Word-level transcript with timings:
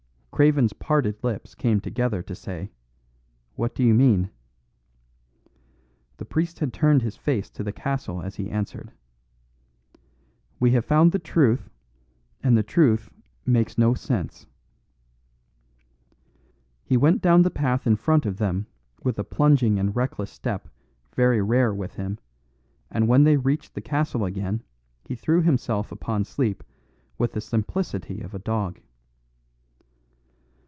Craven's 0.33 0.73
parted 0.73 1.23
lips 1.23 1.53
came 1.53 1.79
together 1.79 2.23
to 2.23 2.33
say, 2.33 2.71
"What 3.53 3.75
do 3.75 3.83
you 3.83 3.93
mean?" 3.93 4.31
The 6.17 6.25
priest 6.25 6.57
had 6.57 6.73
turned 6.73 7.03
his 7.03 7.15
face 7.15 7.47
to 7.51 7.63
the 7.63 7.71
castle 7.71 8.23
as 8.23 8.37
he 8.37 8.49
answered: 8.49 8.91
"We 10.59 10.71
have 10.71 10.83
found 10.83 11.11
the 11.11 11.19
truth; 11.19 11.69
and 12.41 12.57
the 12.57 12.63
truth 12.63 13.11
makes 13.45 13.77
no 13.77 13.93
sense." 13.93 14.47
He 16.83 16.97
went 16.97 17.21
down 17.21 17.43
the 17.43 17.51
path 17.51 17.85
in 17.85 17.95
front 17.95 18.25
of 18.25 18.37
them 18.37 18.65
with 19.03 19.19
a 19.19 19.23
plunging 19.23 19.77
and 19.77 19.95
reckless 19.95 20.31
step 20.31 20.67
very 21.13 21.39
rare 21.43 21.71
with 21.71 21.95
him, 21.97 22.17
and 22.89 23.07
when 23.07 23.25
they 23.25 23.37
reached 23.37 23.75
the 23.75 23.81
castle 23.81 24.25
again 24.25 24.63
he 25.05 25.13
threw 25.13 25.43
himself 25.43 25.91
upon 25.91 26.23
sleep 26.25 26.63
with 27.19 27.33
the 27.33 27.41
simplicity 27.41 28.21
of 28.21 28.33
a 28.33 28.39
dog. 28.39 28.79